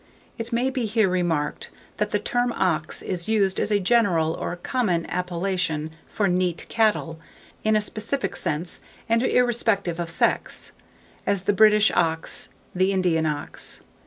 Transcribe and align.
It 0.39 0.51
may 0.51 0.71
be 0.71 0.87
here 0.87 1.07
remarked, 1.07 1.69
that 1.97 2.09
the 2.09 2.17
term 2.17 2.51
ox 2.53 3.03
is 3.03 3.29
used 3.29 3.59
as 3.59 3.69
a 3.71 3.79
general 3.79 4.33
or 4.33 4.55
common 4.55 5.05
appellation 5.11 5.91
for 6.07 6.27
neat 6.27 6.65
cattle, 6.69 7.19
in 7.63 7.75
a 7.75 7.81
specific 7.83 8.35
sense, 8.35 8.79
and 9.07 9.21
irrespective 9.21 9.99
of 9.99 10.09
sex; 10.09 10.71
as 11.27 11.43
the 11.43 11.53
British 11.53 11.91
ox, 11.91 12.49
the 12.73 12.91
Indian 12.91 13.27
ox. 13.27 13.81